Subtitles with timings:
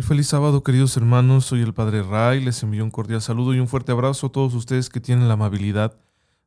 [0.00, 1.44] Muy feliz sábado, queridos hermanos.
[1.44, 2.42] Soy el Padre Ray.
[2.42, 5.34] Les envío un cordial saludo y un fuerte abrazo a todos ustedes que tienen la
[5.34, 5.92] amabilidad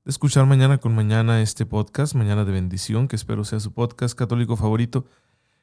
[0.04, 4.18] de escuchar mañana con mañana este podcast, Mañana de Bendición, que espero sea su podcast
[4.18, 5.06] católico favorito.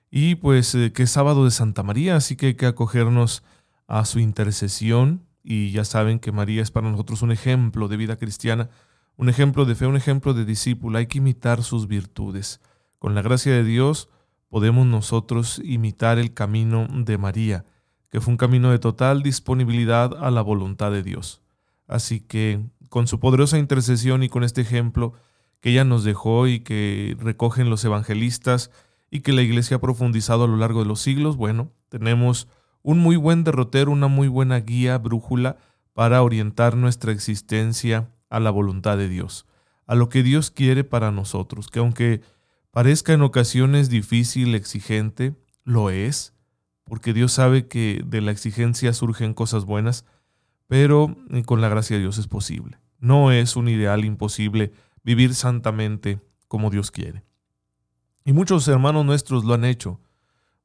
[0.09, 3.43] Y pues eh, que es sábado de Santa María, así que hay que acogernos
[3.89, 5.27] a su intercesión.
[5.43, 8.71] Y ya saben que María es para nosotros un ejemplo de vida cristiana,
[9.17, 10.97] un ejemplo de fe, un ejemplo de discípulo.
[10.97, 12.61] Hay que imitar sus virtudes.
[13.01, 14.09] Con la gracia de Dios
[14.49, 17.65] podemos nosotros imitar el camino de María
[18.11, 21.41] que fue un camino de total disponibilidad a la voluntad de Dios.
[21.87, 25.15] Así que con su poderosa intercesión y con este ejemplo
[25.61, 28.71] que ella nos dejó y que recogen los evangelistas
[29.11, 32.49] y que la iglesia ha profundizado a lo largo de los siglos, bueno, tenemos
[32.83, 35.57] un muy buen derrotero, una muy buena guía, brújula
[35.93, 39.47] para orientar nuestra existencia a la voluntad de Dios,
[39.87, 42.23] a lo que Dios quiere para nosotros, que aunque
[42.71, 46.33] parezca en ocasiones difícil, exigente, lo es,
[46.91, 50.05] porque Dios sabe que de la exigencia surgen cosas buenas,
[50.67, 52.81] pero eh, con la gracia de Dios es posible.
[52.99, 54.73] No es un ideal imposible
[55.05, 57.23] vivir santamente como Dios quiere.
[58.25, 60.01] Y muchos hermanos nuestros lo han hecho.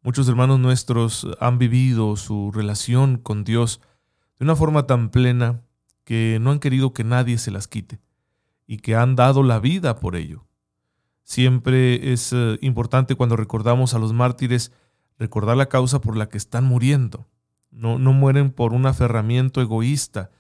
[0.02, 3.80] Muchos hermanos nuestros han vivido su relación con Dios
[4.40, 5.62] de una forma tan plena
[6.06, 8.00] que no han querido que nadie se las quite
[8.66, 10.48] y que han dado la vida por ello.
[11.22, 14.72] Siempre es eh, importante cuando recordamos a los mártires
[15.18, 17.28] recordar la causa por la que están muriendo.
[17.72, 20.32] No, no mueren por un aferramiento egoísta,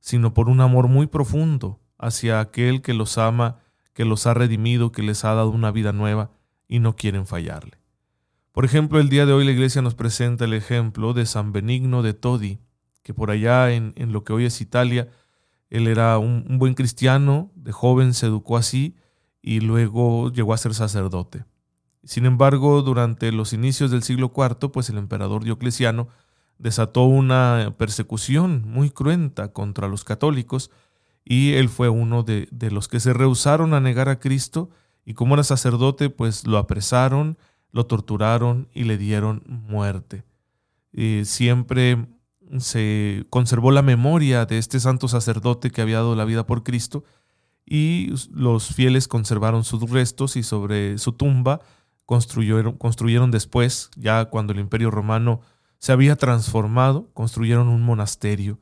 [0.00, 3.58] sino por un amor muy profundo hacia aquel que los ama,
[3.92, 6.30] que los ha redimido, que les ha dado una vida nueva
[6.66, 7.78] y no quieren fallarle.
[8.52, 12.02] Por ejemplo, el día de hoy la iglesia nos presenta el ejemplo de San Benigno
[12.02, 12.58] de Todi,
[13.02, 15.08] que por allá en, en lo que hoy es Italia,
[15.70, 18.96] él era un, un buen cristiano, de joven se educó así
[19.42, 21.44] y luego llegó a ser sacerdote.
[22.04, 26.08] Sin embargo, durante los inicios del siglo IV, pues el emperador Diocleciano
[26.58, 30.70] desató una persecución muy cruenta contra los católicos
[31.24, 34.70] y él fue uno de, los que se rehusaron a negar a Cristo
[35.04, 37.38] y como era sacerdote, pues lo apresaron,
[37.70, 40.24] lo torturaron y le dieron muerte.
[40.92, 42.06] Y siempre
[42.58, 47.04] se conservó la memoria de este santo sacerdote que había dado la vida por Cristo
[47.66, 51.60] y los fieles conservaron sus restos y sobre su tumba
[52.08, 55.42] construyeron, construyeron después, ya cuando el imperio romano
[55.76, 58.58] se había transformado, construyeron un monasterio,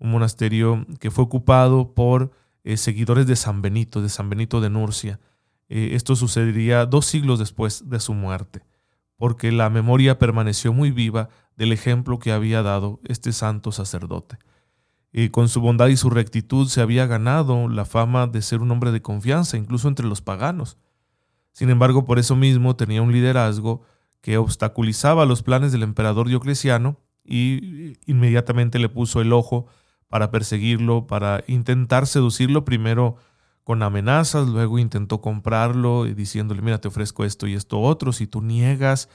[0.00, 2.32] un monasterio que fue ocupado por
[2.64, 5.20] eh, seguidores de San Benito, de San Benito de Nurcia.
[5.68, 8.64] Eh, esto sucedería dos siglos después de su muerte,
[9.16, 14.38] porque la memoria permaneció muy viva del ejemplo que había dado este santo sacerdote.
[15.12, 18.72] y con su bondad y su rectitud se había ganado la fama de ser un
[18.72, 20.78] hombre de confianza, incluso entre los paganos.
[21.58, 23.82] Sin embargo, por eso mismo tenía un liderazgo
[24.20, 29.66] que obstaculizaba los planes del emperador Diocleciano y inmediatamente le puso el ojo
[30.06, 33.16] para perseguirlo, para intentar seducirlo primero
[33.64, 38.28] con amenazas, luego intentó comprarlo y diciéndole, mira, te ofrezco esto y esto otro, si
[38.28, 39.08] tú niegas,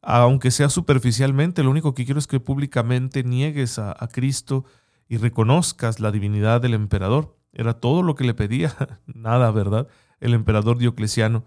[0.00, 4.64] aunque sea superficialmente, lo único que quiero es que públicamente niegues a, a Cristo
[5.08, 7.36] y reconozcas la divinidad del emperador.
[7.52, 8.72] Era todo lo que le pedía,
[9.06, 9.88] nada, ¿verdad?
[10.20, 11.44] El emperador Diocleciano.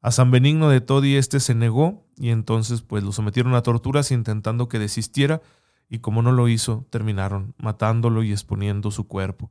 [0.00, 4.10] A San Benigno de Todi este se negó y entonces pues lo sometieron a torturas
[4.12, 5.42] intentando que desistiera
[5.88, 9.50] y como no lo hizo terminaron matándolo y exponiendo su cuerpo.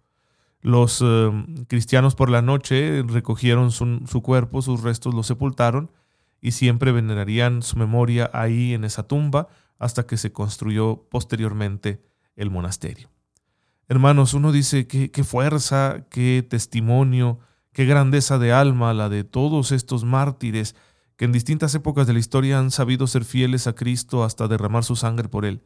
[0.62, 1.31] Los eh,
[1.68, 5.91] cristianos por la noche recogieron su, su cuerpo, sus restos los sepultaron
[6.41, 9.49] y siempre venerarían su memoria ahí en esa tumba
[9.79, 12.02] hasta que se construyó posteriormente
[12.35, 13.09] el monasterio.
[13.90, 17.40] Hermanos, uno dice qué, qué fuerza, qué testimonio,
[17.78, 20.76] Qué grandeza de alma la de todos estos mártires
[21.16, 24.84] que en distintas épocas de la historia han sabido ser fieles a Cristo hasta derramar
[24.84, 25.62] su sangre por Él.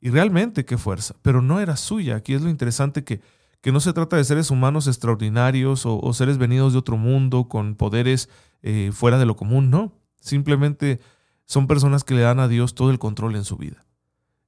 [0.00, 2.14] Y realmente qué fuerza, pero no era suya.
[2.14, 3.22] Aquí es lo interesante que,
[3.60, 7.74] que no se trata de seres humanos extraordinarios o, seres venidos de otro mundo con
[7.74, 8.28] poderes
[8.62, 9.98] eh, fuera de lo común, no.
[10.20, 11.00] Simplemente
[11.44, 13.84] son personas que le dan a Dios todo el control en su vida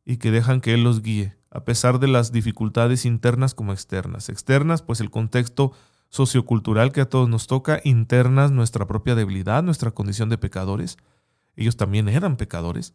[0.05, 4.29] y que dejan que Él los guíe, a pesar de las dificultades internas como externas.
[4.29, 5.73] Externas, pues el contexto
[6.11, 10.99] sociocultural que a todos nos toca, internas, nuestra propia debilidad, nuestra condición de pecadores.
[11.57, 12.95] Ellos también eran pecadores,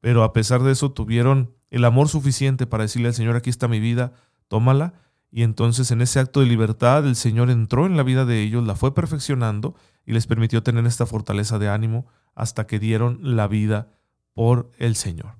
[0.00, 3.68] pero a pesar de eso tuvieron el amor suficiente para decirle al Señor, aquí está
[3.68, 4.12] mi vida,
[4.48, 4.94] tómala.
[5.30, 8.66] Y entonces en ese acto de libertad el Señor entró en la vida de ellos,
[8.66, 9.74] la fue perfeccionando
[10.04, 13.88] y les permitió tener esta fortaleza de ánimo hasta que dieron la vida
[14.34, 15.36] por el Señor.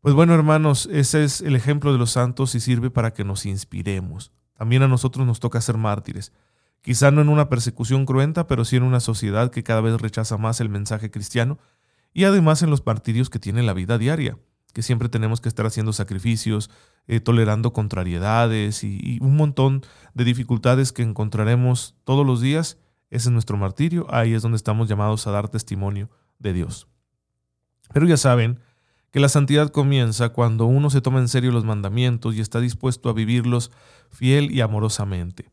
[0.00, 3.46] Pues bueno, hermanos, ese es el ejemplo de los santos y sirve para que nos
[3.46, 4.32] inspiremos.
[4.60, 6.34] También a nosotros nos toca ser mártires.
[6.82, 10.36] Quizá no en una persecución cruenta, pero sí en una sociedad que cada vez rechaza
[10.36, 11.58] más el mensaje cristiano
[12.12, 14.36] y además en los martirios que tiene la vida diaria,
[14.74, 16.68] que siempre tenemos que estar haciendo sacrificios,
[17.06, 19.80] eh, tolerando contrariedades y, y un montón
[20.12, 22.76] de dificultades que encontraremos todos los días.
[23.08, 26.86] Ese es nuestro martirio, ahí es donde estamos llamados a dar testimonio de Dios.
[27.94, 28.60] Pero ya saben,
[29.10, 33.08] que la santidad comienza cuando uno se toma en serio los mandamientos y está dispuesto
[33.08, 33.70] a vivirlos
[34.10, 35.50] fiel y amorosamente.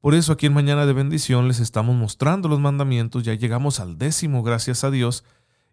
[0.00, 3.96] Por eso aquí en Mañana de Bendición les estamos mostrando los mandamientos, ya llegamos al
[3.96, 5.24] décimo, gracias a Dios,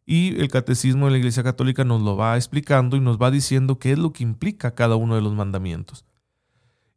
[0.06, 3.78] y el catecismo de la Iglesia Católica nos lo va explicando y nos va diciendo
[3.78, 6.06] qué es lo que implica cada uno de los mandamientos.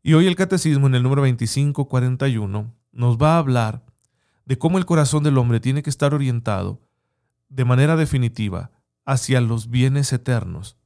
[0.03, 3.83] Y hoy el catecismo en el número 2541 nos va a hablar
[4.45, 6.81] de cómo el corazón del hombre tiene que estar orientado
[7.49, 8.71] de manera definitiva
[9.05, 10.77] hacia los bienes eternos,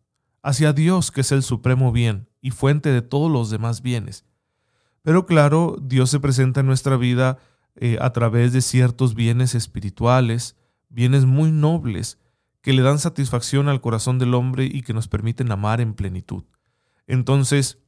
[0.42, 4.24] hacia Dios que es el supremo bien y fuente de todos los demás bienes.
[5.02, 7.38] Pero claro, Dios se presenta en nuestra vida
[7.76, 10.56] eh, a través de ciertos bienes espirituales,
[10.88, 12.18] bienes muy nobles,
[12.60, 16.44] que le dan satisfacción al corazón del hombre y que nos permiten amar en plenitud.
[17.06, 17.78] Entonces,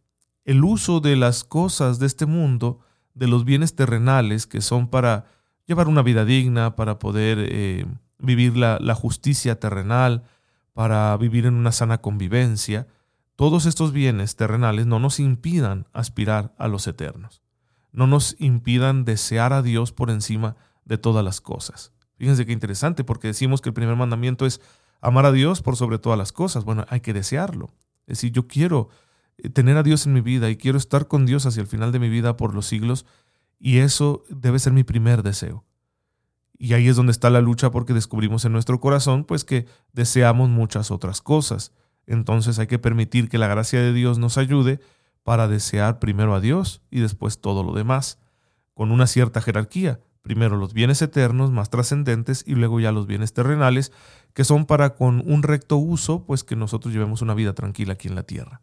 [0.44, 2.80] el uso de las cosas de este mundo,
[3.14, 5.26] de los bienes terrenales que son para
[5.66, 7.86] llevar una vida digna, para poder eh,
[8.20, 10.24] vivir la, la justicia terrenal,
[10.72, 12.86] para vivir en una sana convivencia,
[13.36, 17.42] todos estos bienes terrenales no nos impidan aspirar a los eternos,
[17.92, 21.92] no nos impidan desear a Dios por encima de todas las cosas.
[22.16, 24.60] Fíjense qué interesante, porque decimos que el primer mandamiento es
[25.00, 26.64] amar a Dios por sobre todas las cosas.
[26.64, 27.70] Bueno, hay que desearlo.
[28.06, 28.90] Es decir, yo quiero
[29.38, 31.92] eh, tener a Dios en mi vida y quiero estar con Dios hacia el final
[31.92, 33.06] de mi vida por los siglos,
[33.58, 35.64] y eso debe ser mi primer deseo.
[36.62, 39.64] Y ahí es donde está la lucha porque descubrimos en nuestro corazón pues que
[39.94, 41.72] deseamos muchas otras cosas.
[42.06, 44.78] Entonces hay que permitir que la gracia de Dios nos ayude
[45.22, 48.18] para desear primero a Dios y después todo lo demás,
[48.74, 50.00] con una cierta jerarquía.
[50.20, 53.90] Primero los bienes eternos más trascendentes y luego ya los bienes terrenales,
[54.34, 58.08] que son para con un recto uso, pues que nosotros llevemos una vida tranquila aquí
[58.08, 58.60] en la tierra.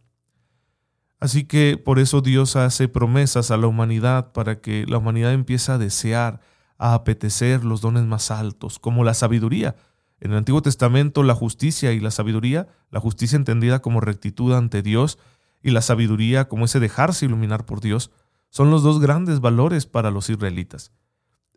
[1.19, 5.71] Así que por eso Dios hace promesas a la humanidad para que la humanidad empiece
[5.71, 6.41] a desear,
[6.77, 9.75] a apetecer los dones más altos, como la sabiduría.
[10.19, 14.81] En el Antiguo Testamento la justicia y la sabiduría, la justicia entendida como rectitud ante
[14.81, 15.19] Dios
[15.61, 18.11] y la sabiduría como ese dejarse iluminar por Dios,
[18.49, 20.91] son los dos grandes valores para los israelitas.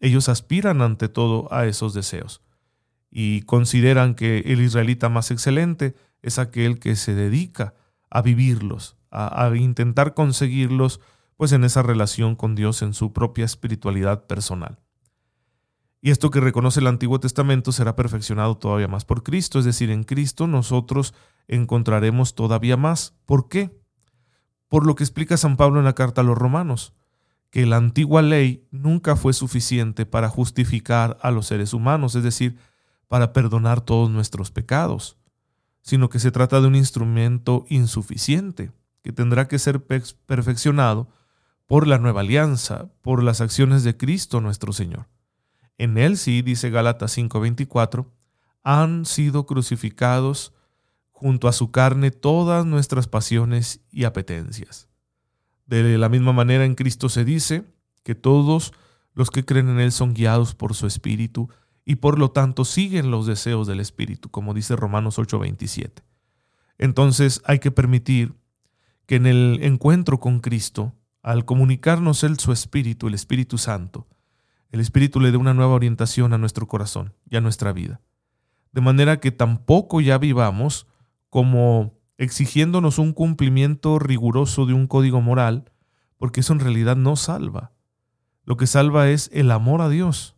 [0.01, 2.43] Ellos aspiran ante todo a esos deseos
[3.11, 7.75] y consideran que el israelita más excelente es aquel que se dedica
[8.11, 11.01] a vivirlos, a, a intentar conseguirlos
[11.37, 14.79] pues en esa relación con Dios en su propia espiritualidad personal.
[16.03, 19.91] Y esto que reconoce el Antiguo Testamento será perfeccionado todavía más por Cristo, es decir,
[19.91, 21.15] en Cristo nosotros
[21.47, 23.15] encontraremos todavía más.
[23.27, 23.79] ¿Por qué?
[24.69, 26.95] Por lo que explica San Pablo en la carta a los romanos,
[27.51, 32.57] que la antigua ley nunca fue suficiente para justificar a los seres humanos, es decir,
[33.09, 35.19] para perdonar todos nuestros pecados,
[35.83, 38.71] sino que se trata de un instrumento insuficiente,
[39.03, 41.09] que tendrá que ser perfeccionado
[41.67, 45.09] por la nueva alianza, por las acciones de Cristo nuestro Señor.
[45.81, 48.07] En él sí, dice Gálatas 5:24,
[48.63, 50.53] han sido crucificados
[51.11, 54.91] junto a su carne todas nuestras pasiones y apetencias.
[55.65, 57.65] De la misma manera en Cristo se dice
[58.03, 58.75] que todos
[59.15, 61.49] los que creen en Él son guiados por su Espíritu
[61.87, 66.03] y por lo tanto siguen los deseos del Espíritu, como dice Romanos 8:27.
[66.77, 68.35] Entonces hay que permitir
[69.07, 74.07] que en el encuentro con Cristo, al comunicarnos Él su Espíritu, el Espíritu Santo,
[74.71, 78.01] el Espíritu le dé una nueva orientación a nuestro corazón y a nuestra vida.
[78.73, 80.87] De manera que tampoco ya vivamos
[81.29, 85.71] como exigiéndonos un cumplimiento riguroso de un código moral,
[86.19, 87.73] porque eso en realidad no salva.
[88.45, 90.37] Lo que salva es el amor a Dios,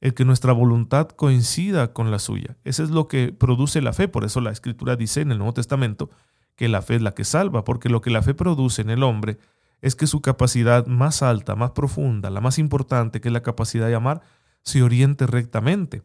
[0.00, 2.56] el que nuestra voluntad coincida con la suya.
[2.64, 5.54] Eso es lo que produce la fe, por eso la Escritura dice en el Nuevo
[5.54, 6.10] Testamento
[6.56, 9.02] que la fe es la que salva, porque lo que la fe produce en el
[9.02, 9.38] hombre
[9.80, 13.86] es que su capacidad más alta, más profunda, la más importante, que es la capacidad
[13.86, 14.22] de amar,
[14.62, 16.02] se oriente rectamente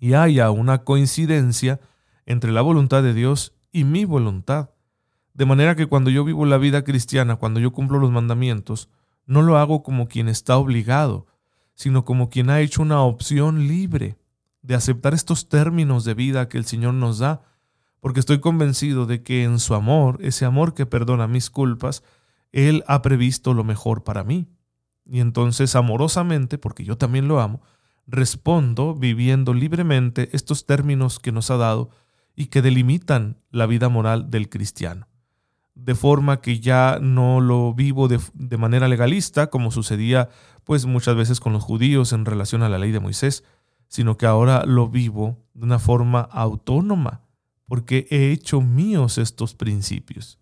[0.00, 1.80] y haya una coincidencia
[2.26, 4.70] entre la voluntad de Dios y mi voluntad.
[5.34, 8.88] De manera que cuando yo vivo la vida cristiana, cuando yo cumplo los mandamientos,
[9.26, 11.26] no lo hago como quien está obligado,
[11.74, 14.16] sino como quien ha hecho una opción libre
[14.62, 17.42] de aceptar estos términos de vida que el Señor nos da,
[18.00, 22.02] porque estoy convencido de que en su amor, ese amor que perdona mis culpas,
[22.52, 24.48] Él ha previsto lo mejor para mí.
[25.04, 27.62] Y entonces amorosamente, porque yo también lo amo,
[28.06, 31.90] respondo viviendo libremente estos términos que nos ha dado
[32.34, 35.08] y que delimitan la vida moral del cristiano.
[35.74, 40.28] De forma que ya no lo vivo de, manera legalista, como sucedía
[40.64, 43.44] pues muchas veces con los judíos en relación a la ley de Moisés,
[43.88, 47.22] sino que ahora lo vivo de una forma autónoma,
[47.66, 50.38] porque he hecho míos estos principios.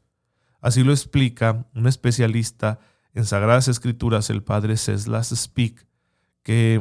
[0.60, 2.80] Así lo explica un especialista
[3.14, 5.86] en Sagradas Escrituras, el padre Ceslas Speak,
[6.42, 6.80] que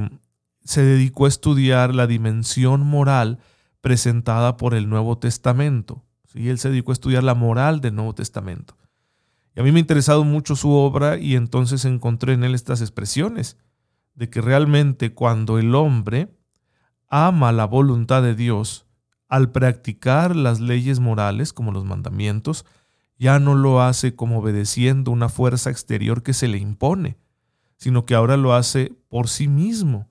[0.63, 3.39] se dedicó a estudiar la dimensión moral
[3.81, 6.03] presentada por el Nuevo Testamento.
[6.25, 6.49] ¿sí?
[6.49, 8.75] Él se dedicó a estudiar la moral del Nuevo Testamento.
[9.55, 12.81] Y a mí me ha interesado mucho su obra y entonces encontré en él estas
[12.81, 13.57] expresiones
[14.13, 16.35] de que realmente cuando el hombre
[17.07, 18.85] ama la voluntad de Dios,
[19.29, 22.65] al practicar las leyes morales como los mandamientos,
[23.17, 27.17] ya no lo hace como obedeciendo una fuerza exterior que se le impone,
[27.77, 30.09] sino que ahora lo hace por sí mismo,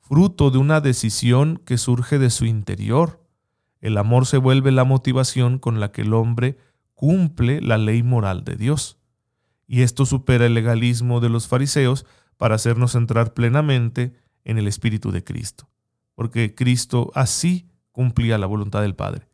[0.00, 3.22] fruto de una decisión que surge de su interior.
[3.80, 6.58] El amor se vuelve la motivación con la que el hombre
[6.94, 8.98] cumple la ley moral de Dios.
[9.66, 14.14] Y esto supera el legalismo de los fariseos para hacernos entrar plenamente
[14.44, 15.68] en el Espíritu de Cristo
[16.14, 19.28] porque Cristo así cumplía la voluntad del Padre,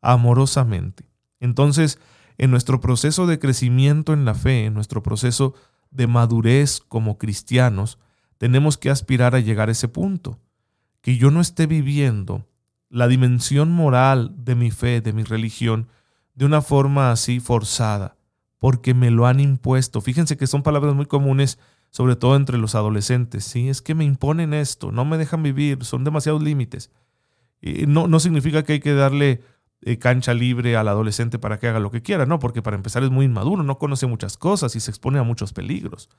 [0.00, 1.08] amorosamente.
[1.40, 1.98] Entonces,
[2.38, 5.54] en nuestro proceso de crecimiento en la fe, en nuestro proceso
[5.90, 7.98] de madurez como cristianos,
[8.38, 10.38] tenemos que aspirar a llegar a ese punto,
[11.00, 12.46] que yo no esté viviendo
[12.88, 15.88] la dimensión moral de mi fe, de mi religión,
[16.34, 18.16] de una forma así forzada,
[18.58, 20.00] porque me lo han impuesto.
[20.00, 21.58] Fíjense que son palabras muy comunes
[21.90, 23.44] sobre todo entre los adolescentes.
[23.44, 26.90] Sí, es que me imponen esto, no me dejan vivir, son demasiados límites.
[27.60, 29.42] Y no, no significa que hay que darle
[29.86, 33.04] eh, cancha libre al adolescente para que haga lo que quiera, no, porque para empezar
[33.04, 36.10] es muy inmaduro, no conoce muchas cosas y se expone a muchos peligros.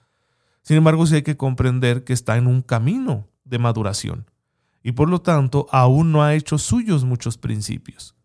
[0.61, 4.31] Sin embargo, sí hay que comprender que está en un camino de maduración
[4.83, 8.15] y por lo tanto aún no ha hecho suyos muchos principios.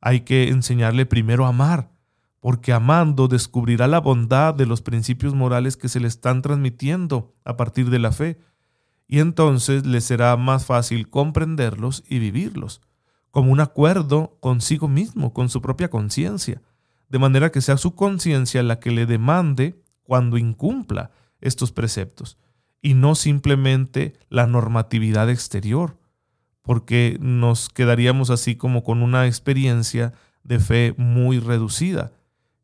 [0.00, 1.92] Hay que enseñarle primero a amar,
[2.40, 7.56] porque amando descubrirá la bondad de los principios morales que se le están transmitiendo a
[7.56, 8.40] partir de la fe,
[9.06, 12.80] y entonces le será más fácil comprenderlos y vivirlos,
[13.32, 16.62] como un acuerdo consigo mismo, con su propia conciencia,
[17.08, 21.10] de manera que sea su conciencia la que le demande cuando incumpla
[21.40, 22.38] estos preceptos,
[22.80, 25.98] y no simplemente la normatividad exterior,
[26.62, 30.12] porque nos quedaríamos así como con una experiencia
[30.44, 32.12] de fe muy reducida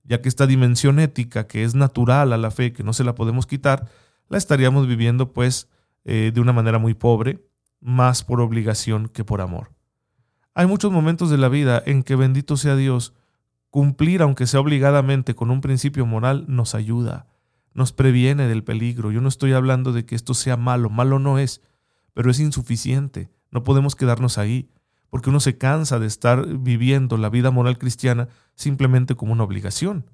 [0.08, 3.14] ya que esta dimensión ética que es natural a la fe, que no se la
[3.14, 3.88] podemos quitar,
[4.28, 5.68] la estaríamos viviendo pues
[6.04, 7.44] eh, de una manera muy pobre,
[7.80, 9.70] más por obligación que por amor.
[10.58, 13.14] Hay muchos momentos de la vida en que bendito sea Dios,
[13.70, 17.28] cumplir aunque sea obligadamente con un principio moral nos ayuda,
[17.74, 19.12] nos previene del peligro.
[19.12, 21.62] Yo no estoy hablando de que esto sea malo, malo no es,
[22.12, 23.30] pero es insuficiente.
[23.52, 24.68] No podemos quedarnos ahí
[25.10, 30.10] porque uno se cansa de estar viviendo la vida moral cristiana simplemente como una obligación.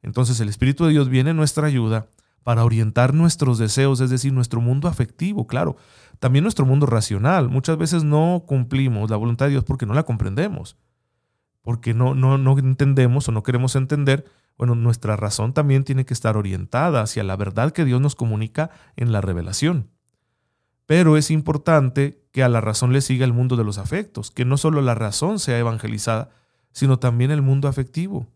[0.00, 2.06] Entonces el Espíritu de Dios viene en nuestra ayuda
[2.44, 5.76] para orientar nuestros deseos, es decir, nuestro mundo afectivo, claro,
[6.20, 7.48] también nuestro mundo racional.
[7.48, 10.76] Muchas veces no cumplimos la voluntad de Dios porque no la comprendemos,
[11.62, 14.26] porque no, no, no entendemos o no queremos entender.
[14.58, 18.70] Bueno, nuestra razón también tiene que estar orientada hacia la verdad que Dios nos comunica
[18.94, 19.90] en la revelación.
[20.86, 24.44] Pero es importante que a la razón le siga el mundo de los afectos, que
[24.44, 26.30] no solo la razón sea evangelizada,
[26.72, 28.26] sino también el mundo afectivo.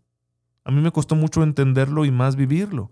[0.65, 2.91] A mí me costó mucho entenderlo y más vivirlo.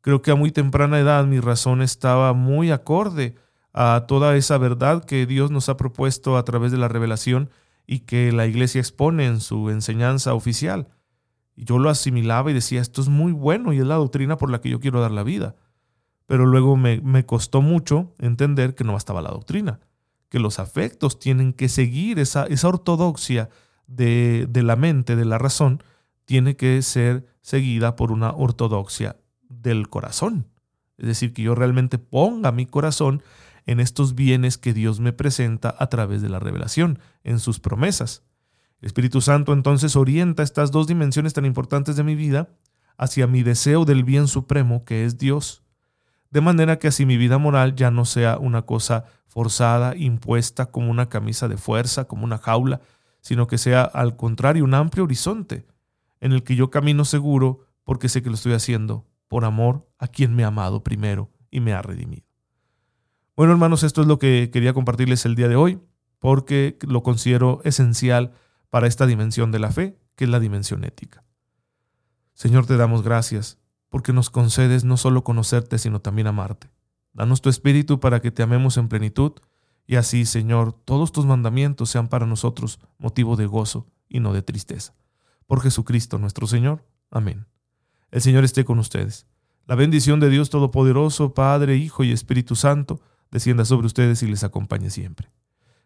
[0.00, 3.34] Creo que a muy temprana edad mi razón estaba muy acorde
[3.72, 7.50] a toda esa verdad que Dios nos ha propuesto a través de la revelación
[7.86, 10.88] y que la iglesia expone en su enseñanza oficial.
[11.56, 14.50] Y yo lo asimilaba y decía, esto es muy bueno y es la doctrina por
[14.50, 15.56] la que yo quiero dar la vida
[16.28, 19.80] pero luego me, costó mucho entender que no bastaba la doctrina,
[20.28, 23.48] que los afectos tienen que seguir esa, esa ortodoxia
[23.86, 25.82] de, de la mente, de la razón,
[26.26, 29.16] tiene que ser seguida por una ortodoxia
[29.62, 30.46] del corazón.
[30.96, 33.22] Es decir, que yo realmente ponga mi corazón
[33.66, 38.22] en estos bienes que Dios me presenta a través de la revelación, en sus promesas.
[38.80, 42.48] Espíritu Santo entonces orienta estas dos dimensiones tan importantes de mi vida
[42.96, 45.62] hacia mi deseo del bien supremo, que es Dios,
[46.30, 50.90] de manera que así mi vida moral ya no sea una cosa forzada, impuesta como
[50.90, 52.80] una camisa de fuerza, como una jaula,
[53.20, 55.66] sino que sea al contrario un amplio horizonte
[56.20, 60.08] en el que yo camino seguro porque sé que lo estoy haciendo por amor a
[60.08, 62.26] quien me ha amado primero y me ha redimido.
[63.36, 65.78] Bueno, hermanos, esto es lo que quería compartirles el día de hoy,
[66.18, 68.32] porque lo considero esencial
[68.70, 71.22] para esta dimensión de la fe, que es la dimensión ética.
[72.34, 73.58] Señor, te damos gracias,
[73.88, 76.70] porque nos concedes no solo conocerte, sino también amarte.
[77.12, 79.32] Danos tu espíritu para que te amemos en plenitud,
[79.86, 84.42] y así, Señor, todos tus mandamientos sean para nosotros motivo de gozo y no de
[84.42, 84.94] tristeza.
[85.46, 86.84] Por Jesucristo nuestro Señor.
[87.10, 87.46] Amén.
[88.10, 89.26] El Señor esté con ustedes.
[89.66, 93.00] La bendición de Dios Todopoderoso, Padre, Hijo y Espíritu Santo,
[93.30, 95.30] descienda sobre ustedes y les acompañe siempre.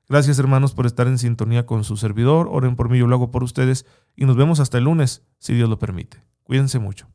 [0.09, 2.49] Gracias hermanos por estar en sintonía con su servidor.
[2.51, 5.55] Oren por mí, yo lo hago por ustedes y nos vemos hasta el lunes, si
[5.55, 6.23] Dios lo permite.
[6.45, 7.12] Cuídense mucho.